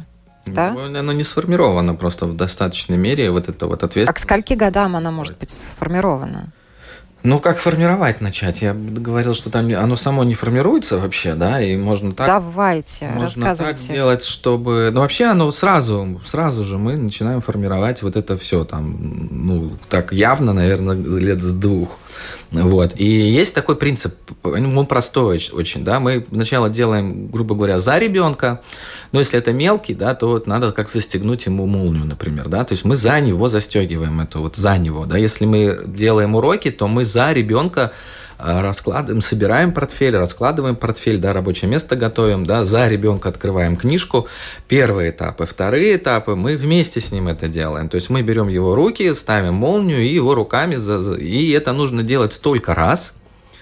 [0.45, 0.71] Да?
[0.71, 4.09] Ну, оно не сформировано просто в достаточной мере, вот это вот ответственность.
[4.09, 6.53] А к скольки годам она может быть сформирована?
[7.23, 8.61] Ну, как формировать начать?
[8.61, 12.27] Я говорил, что там оно само не формируется вообще, да, и можно так...
[12.27, 14.91] Давайте, можно так делать, чтобы...
[14.93, 20.13] Ну, вообще оно сразу, сразу же мы начинаем формировать вот это все там, ну, так
[20.13, 21.97] явно, наверное, лет с двух.
[22.51, 22.93] Вот.
[22.97, 28.61] И есть такой принцип, он простой очень, да, мы сначала делаем, грубо говоря, за ребенка,
[29.11, 32.73] но если это мелкий, да, то вот надо как застегнуть ему молнию, например, да, то
[32.73, 36.87] есть мы за него застегиваем это вот за него, да, если мы делаем уроки, то
[36.87, 37.91] мы за ребенка
[38.37, 44.27] раскладываем, собираем портфель, раскладываем портфель, да, рабочее место готовим, да, за ребенка открываем книжку.
[44.67, 47.89] Первые этапы, вторые этапы мы вместе с ним это делаем.
[47.89, 52.03] То есть мы берем его руки, ставим молнию и его руками, за, и это нужно
[52.03, 53.15] делать столько раз,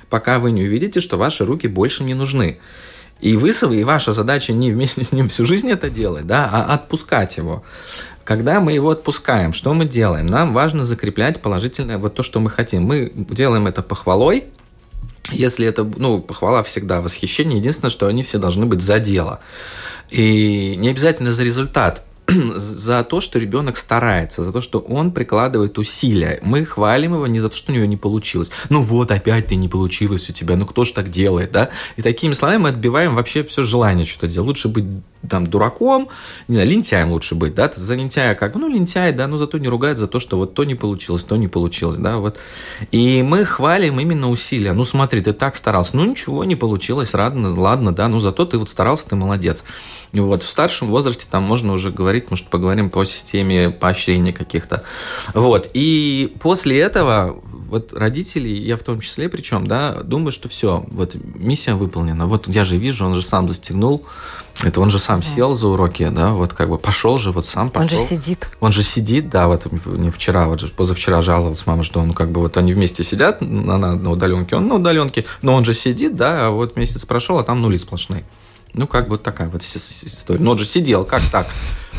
[0.10, 2.60] пока вы не увидите, что ваши руки больше не нужны.
[3.22, 6.74] И вы, и ваша задача не вместе с ним всю жизнь это делать, да, а
[6.74, 7.64] отпускать его.
[8.26, 10.26] Когда мы его отпускаем, что мы делаем?
[10.26, 12.84] Нам важно закреплять положительное вот то, что мы хотим.
[12.84, 14.46] Мы делаем это похвалой,
[15.32, 19.40] если это, ну, похвала всегда, восхищение, единственное, что они все должны быть за дело.
[20.10, 25.78] И не обязательно за результат, за то, что ребенок старается, за то, что он прикладывает
[25.78, 26.40] усилия.
[26.44, 28.52] Мы хвалим его не за то, что у него не получилось.
[28.70, 31.70] Ну вот, опять ты не получилось у тебя, ну кто ж так делает, да?
[31.96, 34.48] И такими словами мы отбиваем вообще все желание что-то делать.
[34.48, 34.86] Лучше быть
[35.30, 36.10] там дураком,
[36.48, 39.58] не знаю, лентяем лучше быть, да, ты за лентяя как, ну, лентяй, да, но зато
[39.58, 42.38] не ругают за то, что вот то не получилось, то не получилось, да, вот.
[42.92, 44.74] И мы хвалим именно усилия.
[44.74, 48.58] Ну, смотри, ты так старался, ну, ничего не получилось, ладно, ладно, да, ну, зато ты
[48.58, 49.64] вот старался, ты молодец.
[50.14, 54.84] Вот, в старшем возрасте там можно уже говорить, может, поговорим по системе поощрения каких-то.
[55.34, 57.42] Вот, и после этого
[57.76, 62.28] вот родители, я в том числе, причем, да, думаю, что все, вот миссия выполнена.
[62.28, 64.06] Вот я же вижу, он же сам застегнул,
[64.64, 67.70] это он же сам сел за уроки, да, вот как бы пошел же, вот сам
[67.70, 67.98] пошел.
[67.98, 68.50] Он же сидит.
[68.60, 72.42] Он же сидит, да, вот не вчера, вот позавчера жаловалась мама, что он как бы
[72.42, 76.48] вот они вместе сидят, она на удаленке, он на удаленке, но он же сидит, да,
[76.48, 78.24] а вот месяц прошел, а там нули сплошные.
[78.74, 80.40] Ну, как бы вот такая вот история.
[80.40, 81.48] Но он же сидел, как так?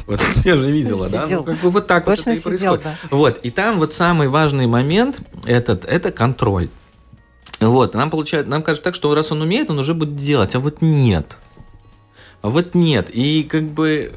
[0.07, 1.26] Вот я же видела, да?
[1.29, 2.85] Ну, как бы вот так Точно вот это и происходит.
[2.85, 2.96] Да.
[3.11, 6.68] Вот, и там вот самый важный момент этот, это контроль.
[7.61, 10.61] Вот, нам получается, нам кажется так, что раз он умеет, он уже будет делать, а
[10.61, 11.38] вот нет.
[12.42, 13.11] А вот нет.
[13.12, 14.12] И как бы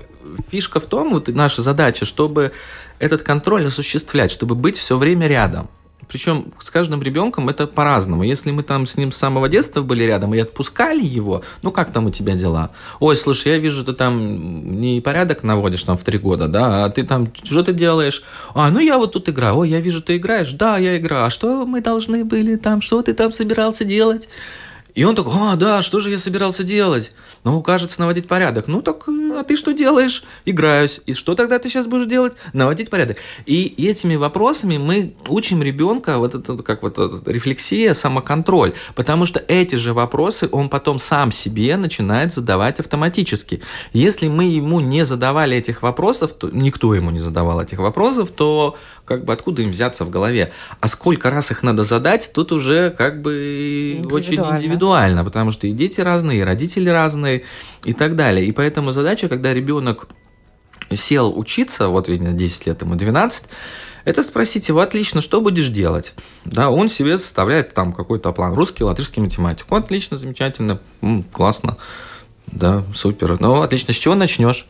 [0.49, 2.51] фишка в том, вот наша задача, чтобы
[2.99, 5.69] этот контроль осуществлять, чтобы быть все время рядом.
[6.07, 8.23] Причем с каждым ребенком это по-разному.
[8.23, 11.93] Если мы там с ним с самого детства были рядом и отпускали его, ну как
[11.93, 12.71] там у тебя дела?
[12.99, 16.89] Ой, слушай, я вижу, ты там не порядок наводишь там в три года, да, а
[16.89, 18.23] ты там что ты делаешь?
[18.55, 19.57] А, ну я вот тут играю.
[19.57, 20.51] Ой, я вижу, ты играешь.
[20.53, 21.25] Да, я играю.
[21.25, 22.81] А что мы должны были там?
[22.81, 24.29] Что ты там собирался делать?
[24.95, 27.11] И он такой, а, да, что же я собирался делать?
[27.43, 28.67] Ну, кажется, наводить порядок.
[28.67, 30.23] Ну, так, а ты что делаешь?
[30.45, 31.01] Играюсь.
[31.05, 32.33] И что тогда ты сейчас будешь делать?
[32.53, 33.17] Наводить порядок.
[33.45, 38.73] И этими вопросами мы учим ребенка, вот это как вот это, рефлексия, самоконтроль.
[38.95, 43.61] Потому что эти же вопросы он потом сам себе начинает задавать автоматически.
[43.93, 48.77] Если мы ему не задавали этих вопросов, то никто ему не задавал этих вопросов, то
[49.05, 50.51] как бы откуда им взяться в голове?
[50.79, 55.71] А сколько раз их надо задать, тут уже как бы очень индивидуально, потому что и
[55.71, 58.45] дети разные, и родители разные, и так далее.
[58.45, 60.07] И поэтому задача, когда ребенок
[60.93, 63.45] сел учиться, вот видно, 10 лет ему 12,
[64.05, 66.13] это спросить его, отлично, что будешь делать?
[66.45, 69.75] Да, он себе составляет там какой-то план, русский, латышский, математику.
[69.75, 70.79] Отлично, замечательно,
[71.31, 71.77] классно,
[72.47, 73.39] да, супер.
[73.39, 74.67] Ну, отлично, с чего начнешь?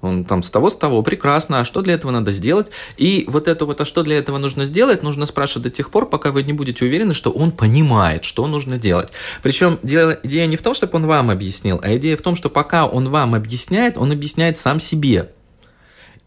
[0.00, 2.68] Он там с того, с того, прекрасно, а что для этого надо сделать?
[2.96, 6.08] И вот это вот, а что для этого нужно сделать, нужно спрашивать до тех пор,
[6.08, 9.10] пока вы не будете уверены, что он понимает, что нужно делать.
[9.42, 12.86] Причем идея не в том, чтобы он вам объяснил, а идея в том, что пока
[12.86, 15.30] он вам объясняет, он объясняет сам себе.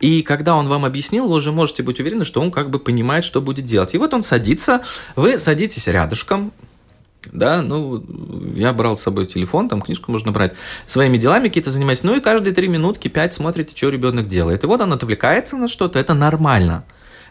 [0.01, 3.23] И когда он вам объяснил, вы уже можете быть уверены, что он как бы понимает,
[3.23, 3.93] что будет делать.
[3.93, 4.81] И вот он садится,
[5.15, 6.51] вы садитесь рядышком,
[7.31, 8.03] да, ну,
[8.55, 10.53] я брал с собой телефон, там книжку можно брать,
[10.87, 14.63] своими делами какие-то занимать, ну и каждые три минутки, пять смотрите, что ребенок делает.
[14.63, 16.83] И вот он отвлекается на что-то, это нормально.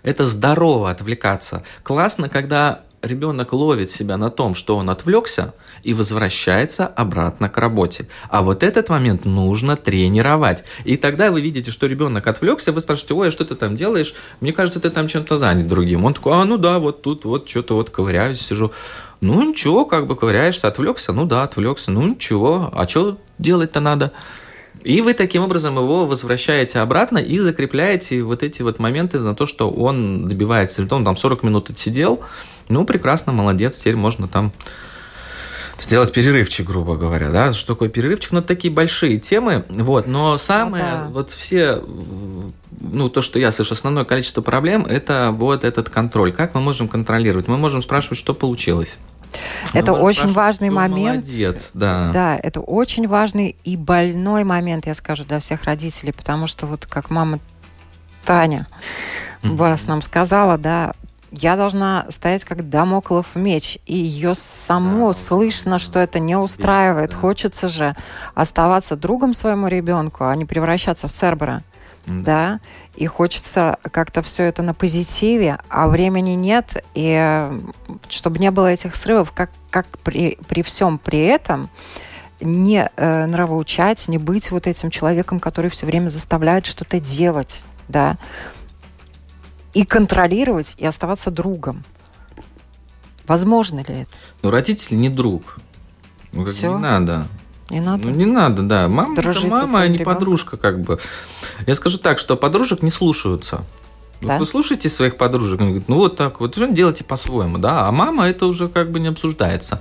[0.03, 1.62] Это здорово отвлекаться.
[1.83, 8.09] Классно, когда ребенок ловит себя на том, что он отвлекся, и возвращается обратно к работе.
[8.29, 10.64] А вот этот момент нужно тренировать.
[10.85, 14.14] И тогда вы видите, что ребенок отвлекся, вы спрашиваете, ой, а что ты там делаешь?
[14.40, 16.05] Мне кажется, ты там чем-то занят другим.
[16.05, 18.72] Он такой, а ну да, вот тут вот что-то вот ковыряюсь, сижу.
[19.20, 24.12] Ну ничего, как бы ковыряешься, отвлекся, ну да, отвлекся, ну ничего, а что делать-то надо?
[24.83, 29.44] И вы таким образом его возвращаете обратно и закрепляете вот эти вот моменты на то,
[29.44, 30.87] что он добивается.
[30.90, 32.20] Он там 40 минут отсидел,
[32.68, 34.52] ну прекрасно, молодец, теперь можно там
[35.78, 40.37] сделать перерывчик, грубо говоря, да, что такое перерывчик, ну, это такие большие темы, вот, но
[40.38, 41.09] самое, ну, да.
[41.09, 41.83] вот все,
[42.80, 46.88] ну, то, что я слышу, основное количество проблем, это вот этот контроль, как мы можем
[46.88, 48.98] контролировать, мы можем спрашивать, что получилось,
[49.74, 51.24] это очень важный момент.
[51.26, 52.10] Молодец, да.
[52.12, 56.86] Да, это очень важный и больной момент, я скажу, для всех родителей, потому что вот
[56.86, 57.38] как мама
[58.24, 58.66] Таня
[59.42, 60.94] вас нам сказала, да,
[61.32, 67.10] я должна стоять как дамоклов меч, и ее само да, слышно, что это не устраивает.
[67.10, 67.16] Да.
[67.16, 67.96] Хочется же
[68.34, 71.62] оставаться другом своему ребенку, а не превращаться в Цербера.
[72.06, 72.14] Да.
[72.24, 72.60] да,
[72.96, 77.50] и хочется как-то все это на позитиве, а времени нет, и
[78.08, 81.70] чтобы не было этих срывов, как, как при, при всем при этом
[82.40, 88.16] не э, нравоучать, не быть вот этим человеком, который все время заставляет что-то делать, да,
[89.74, 91.84] и контролировать, и оставаться другом.
[93.26, 94.10] Возможно ли это?
[94.42, 95.58] Ну, родители не друг.
[96.32, 96.72] Ну, как Все?
[96.72, 97.28] не надо.
[97.70, 98.09] Не надо?
[98.09, 98.88] Ну, не надо, да.
[98.88, 100.14] Мама это мама, а не ребенком.
[100.14, 100.98] подружка, как бы.
[101.66, 103.64] Я скажу так, что подружек не слушаются.
[104.20, 104.37] Да?
[104.37, 108.28] вы слушаете своих подружек, они говорят, ну вот так вот, делайте по-своему, да, а мама
[108.28, 109.80] это уже как бы не обсуждается.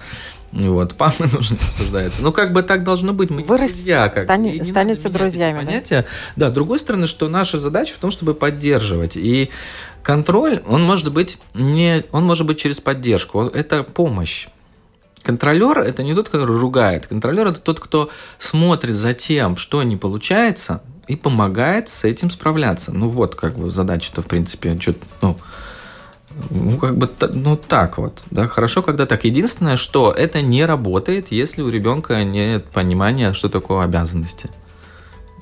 [0.52, 2.22] Вот, папа нужно обсуждается.
[2.22, 3.30] Ну, как бы так должно быть.
[3.30, 4.10] Мы Вырасти, друзья.
[4.10, 4.24] Как.
[4.24, 5.58] Стань, станется друзьями.
[5.58, 6.06] Понятия.
[6.36, 6.48] Да?
[6.48, 9.16] да, другой стороны, что наша задача в том, чтобы поддерживать.
[9.16, 9.50] И
[10.02, 13.44] контроль, он может быть не, он может быть через поддержку.
[13.44, 14.48] Это помощь.
[15.24, 17.08] Контролер это не тот, который ругает.
[17.08, 22.92] Контролер это тот, кто смотрит за тем, что не получается, и помогает с этим справляться.
[22.92, 25.38] Ну вот, как бы задача-то, в принципе, что ну,
[26.50, 29.26] ну, как бы, ну, так вот, да, хорошо, когда так.
[29.26, 34.50] Единственное, что это не работает, если у ребенка нет понимания, что такое обязанности.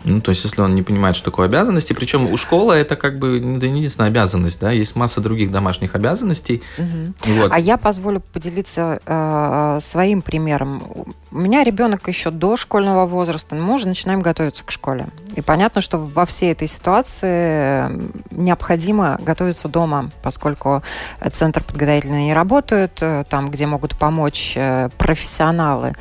[0.03, 3.19] Ну, то есть, если он не понимает, что такое обязанности, причем у школы это как
[3.19, 6.61] бы это не единственная обязанность, да, есть масса других домашних обязанностей.
[6.77, 7.33] Угу.
[7.39, 7.51] Вот.
[7.51, 10.83] А я позволю поделиться э, своим примером.
[11.31, 15.07] У меня ребенок еще до школьного возраста, мы уже начинаем готовиться к школе.
[15.35, 17.89] И понятно, что во всей этой ситуации
[18.31, 20.83] необходимо готовиться дома, поскольку
[21.31, 25.95] центр подготовительный не работает, э, там, где могут помочь э, профессионалы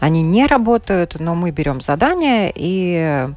[0.00, 3.28] они не работают, но мы берем задание и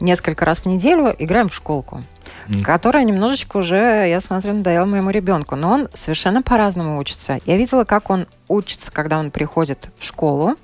[0.00, 2.02] несколько раз в неделю играем в школку
[2.48, 2.62] mm.
[2.62, 5.56] которая немножечко уже, я смотрю, надоела моему ребенку.
[5.56, 7.40] Но он совершенно по-разному учится.
[7.46, 10.54] Я видела, как он учится, когда он приходит в школу,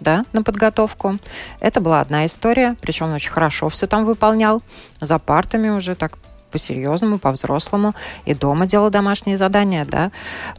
[0.00, 1.18] да, на подготовку.
[1.60, 4.62] Это была одна история, причем он очень хорошо все там выполнял,
[5.00, 6.18] за партами уже так
[6.50, 10.10] по-серьезному, по-взрослому, и дома делал домашние задания, да.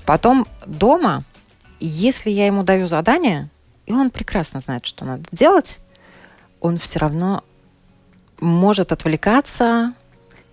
[0.06, 1.24] Потом дома,
[1.80, 3.50] если я ему даю задание,
[3.86, 5.80] и он прекрасно знает, что надо делать,
[6.60, 7.44] он все равно
[8.40, 9.94] может отвлекаться,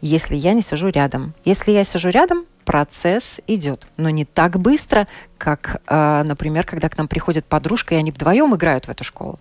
[0.00, 1.34] если я не сижу рядом.
[1.44, 6.98] Если я сижу рядом, процесс идет, но не так быстро, как, э, например, когда к
[6.98, 9.38] нам приходит подружка, и они вдвоем играют в эту школу.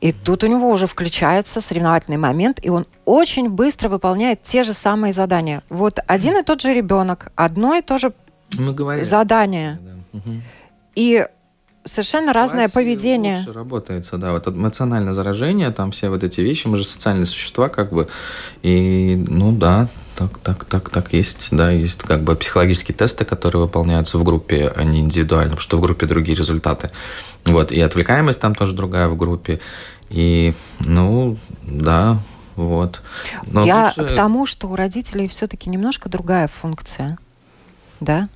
[0.00, 4.72] И тут у него уже включается соревновательный момент, и он очень быстро выполняет те же
[4.72, 5.62] самые задания.
[5.68, 8.12] Вот один и тот же ребенок, одно и то же
[8.58, 9.04] Мы говорили.
[9.04, 9.78] задание.
[10.12, 10.20] Да.
[10.94, 11.26] И
[11.86, 13.38] совершенно разное поведение.
[13.38, 14.32] Лучше работается, да.
[14.32, 18.08] Вот эмоциональное заражение, там все вот эти вещи, мы же социальные существа, как бы.
[18.62, 21.48] И, ну да, так, так, так, так есть.
[21.50, 25.78] Да, есть как бы психологические тесты, которые выполняются в группе, а не индивидуально, потому что
[25.78, 26.90] в группе другие результаты.
[27.44, 29.60] Вот, и отвлекаемость там тоже другая в группе.
[30.08, 32.18] И, ну, да,
[32.56, 33.02] вот.
[33.46, 34.12] Но Я лучше...
[34.12, 37.18] к тому, что у родителей все-таки немножко другая функция.
[38.00, 38.28] Да?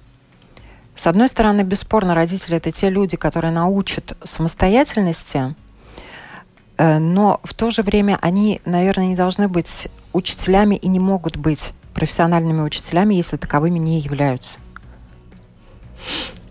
[0.94, 5.54] С одной стороны, бесспорно, родители это те люди, которые научат самостоятельности,
[6.76, 11.36] э, но в то же время они, наверное, не должны быть учителями и не могут
[11.36, 14.58] быть профессиональными учителями, если таковыми не являются.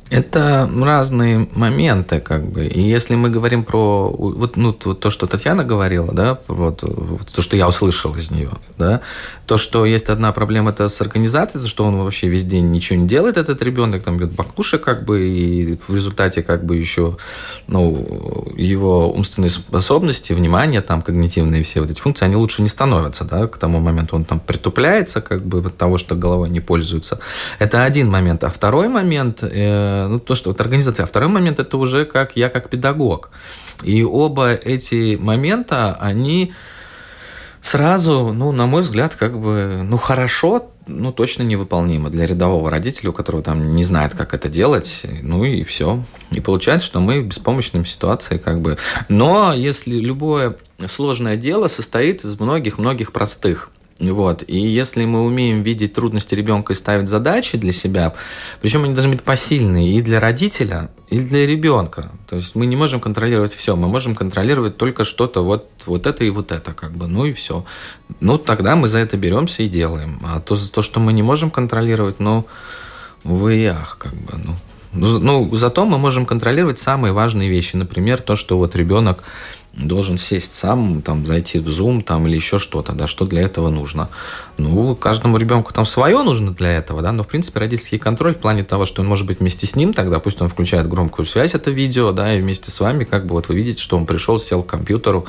[0.09, 2.65] Это разные моменты, как бы.
[2.65, 7.55] И если мы говорим про вот, ну, то, что Татьяна говорила, да, вот, то, что
[7.55, 9.01] я услышал из нее, да,
[9.45, 13.07] то, что есть одна проблема, это с организацией, что он вообще весь день ничего не
[13.07, 17.17] делает, этот ребенок, там бьет баклуши, как бы, и в результате, как бы, еще,
[17.67, 23.25] ну, его умственные способности, внимание, там, когнитивные все вот эти функции, они лучше не становятся,
[23.25, 27.19] да, к тому моменту он там притупляется, как бы, от того, что головой не пользуется.
[27.59, 28.43] Это один момент.
[28.43, 31.03] А второй момент, э, ну, то, что вот организация.
[31.03, 33.31] А второй момент– это уже как я как педагог.
[33.83, 36.53] И оба эти момента, они
[37.61, 43.11] сразу, ну, на мой взгляд, как бы, ну, хорошо, ну, точно невыполнимо для рядового родителя,
[43.11, 46.03] у которого там не знает, как это делать, ну и все.
[46.31, 48.77] И получается, что мы в беспомощной ситуации как бы.
[49.07, 50.55] Но если любое
[50.87, 54.43] сложное дело состоит из многих-многих простых вот.
[54.47, 58.13] И если мы умеем видеть трудности ребенка и ставить задачи для себя,
[58.61, 62.11] причем они должны быть посильные и для родителя, и для ребенка.
[62.27, 66.23] То есть мы не можем контролировать все, мы можем контролировать только что-то вот, вот это
[66.23, 67.65] и вот это, как бы, ну и все.
[68.21, 70.19] Ну, тогда мы за это беремся и делаем.
[70.23, 72.45] А то, то что мы не можем контролировать, ну,
[73.25, 74.55] увы и ах, как бы, ну,
[74.91, 77.75] ну, зато мы можем контролировать самые важные вещи.
[77.75, 79.23] Например, то, что вот ребенок
[79.87, 83.69] должен сесть сам, там, зайти в Zoom там, или еще что-то, да, что для этого
[83.69, 84.09] нужно.
[84.57, 88.39] Ну, каждому ребенку там свое нужно для этого, да, но, в принципе, родительский контроль в
[88.39, 91.53] плане того, что он может быть вместе с ним, тогда пусть он включает громкую связь,
[91.55, 94.39] это видео, да, и вместе с вами, как бы, вот вы видите, что он пришел,
[94.39, 95.25] сел к компьютеру,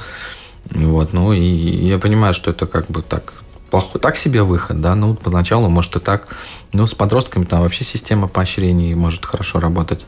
[0.70, 3.32] вот, ну, и я понимаю, что это как бы так
[3.70, 6.28] плохой, так себе выход, да, ну, поначалу, может, и так,
[6.72, 10.04] ну, с подростками там вообще система поощрений может хорошо работать,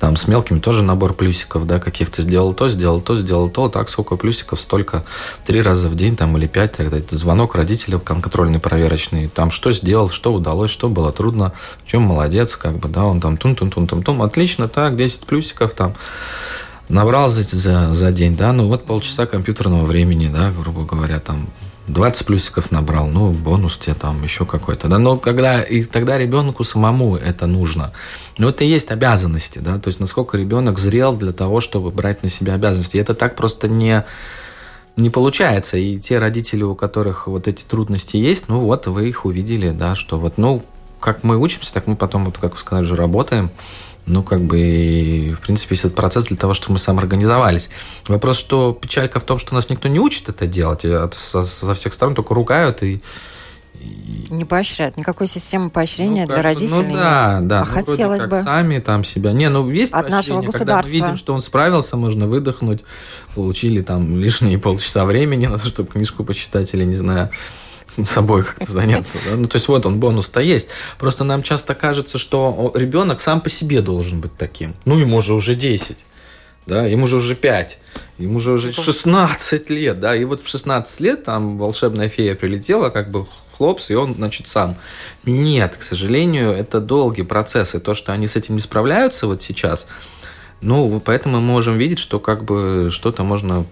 [0.00, 3.88] там с мелкими тоже набор плюсиков, да, каких-то сделал то, сделал то, сделал то, так,
[3.88, 5.04] сколько плюсиков, столько,
[5.46, 9.72] три раза в день там или пять, тогда это звонок родителям контрольный, проверочный, там, что
[9.72, 11.52] сделал, что удалось, что было трудно,
[11.84, 15.94] в чем молодец, как бы, да, он там тун-тун-тун-тун-тун, отлично, так, 10 плюсиков там,
[16.88, 21.48] набрал за, за, за день, да, ну вот полчаса компьютерного времени, да, грубо говоря, там
[21.86, 24.88] 20 плюсиков набрал, ну, бонус тебе там еще какой-то.
[24.88, 24.98] Да?
[24.98, 27.92] Но когда, и тогда ребенку самому это нужно.
[28.38, 32.22] Но это и есть обязанности, да, то есть насколько ребенок зрел для того, чтобы брать
[32.22, 32.96] на себя обязанности.
[32.96, 34.04] И это так просто не,
[34.96, 35.76] не получается.
[35.76, 39.94] И те родители, у которых вот эти трудности есть, ну вот вы их увидели, да,
[39.94, 40.64] что вот, ну,
[41.00, 43.50] как мы учимся, так мы потом, вот, как вы сказали, же работаем.
[44.06, 47.70] Ну, как бы, в принципе, весь этот процесс для того, чтобы мы самоорганизовались.
[48.06, 51.74] Вопрос, что печалька в том, что нас никто не учит это делать, а со, со
[51.74, 53.02] всех сторон только ругают и
[54.30, 54.96] не поощряют.
[54.96, 56.86] Никакой системы поощрения ну, для родителей.
[56.88, 57.48] Ну да, нет.
[57.48, 57.62] да.
[57.62, 58.42] А ну, хотелось бы.
[58.42, 59.32] Сами там себя.
[59.32, 60.58] Не, ну есть От нашего государства.
[60.58, 62.82] Когда мы видим, что он справился, можно выдохнуть.
[63.34, 67.30] Получили там лишние полчаса времени на то, чтобы книжку почитать или, не знаю,
[68.06, 69.18] собой как-то заняться.
[69.28, 69.36] Да?
[69.36, 70.68] Ну, то есть вот он, бонус-то есть.
[70.98, 74.74] Просто нам часто кажется, что ребенок сам по себе должен быть таким.
[74.84, 76.04] Ну, ему же уже 10
[76.66, 77.78] да, ему же уже 5,
[78.18, 82.90] ему же уже 16 лет, да, и вот в 16 лет там волшебная фея прилетела,
[82.90, 83.26] как бы
[83.56, 84.76] хлопс, и он, значит, сам.
[85.24, 89.42] Нет, к сожалению, это долгий процесс, и то, что они с этим не справляются вот
[89.42, 89.86] сейчас,
[90.60, 93.66] ну, поэтому мы можем видеть, что как бы что-то можно,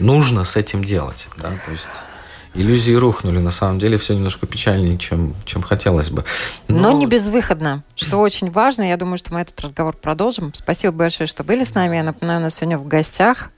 [0.00, 1.86] нужно с этим делать, да, то есть
[2.54, 3.38] иллюзии рухнули.
[3.38, 6.24] На самом деле все немножко печальнее, чем, чем хотелось бы.
[6.68, 6.80] Но...
[6.80, 8.88] Но не безвыходно, что очень важно.
[8.88, 10.52] Я думаю, что мы этот разговор продолжим.
[10.54, 11.96] Спасибо большое, что были с нами.
[11.96, 13.50] Я напоминаю, у нас сегодня в гостях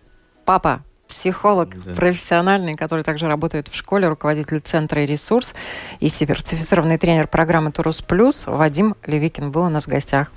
[0.45, 1.95] папа психолог да.
[1.95, 5.55] профессиональный, который также работает в школе, руководитель центра и ресурс
[6.01, 10.33] и сертифицированный тренер программы Турус Плюс Вадим Левикин был у нас в гостях.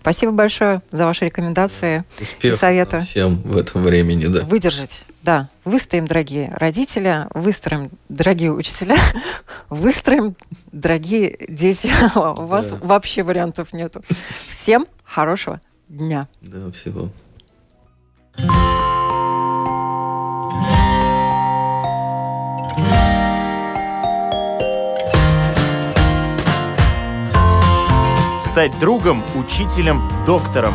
[0.00, 3.00] Спасибо большое за ваши рекомендации Успех и советы.
[3.00, 4.40] Всем в этом времени, да.
[4.40, 5.48] Выдержать, да.
[5.64, 8.96] Выстоим, дорогие родители, выстроим, дорогие учителя,
[9.68, 10.36] выстроим,
[10.72, 11.90] дорогие дети.
[12.14, 12.76] У вас да.
[12.76, 14.02] вообще вариантов нету.
[14.48, 16.28] Всем хорошего дня.
[16.40, 17.10] Да, всего.
[28.58, 30.74] стать другом, учителем, доктором.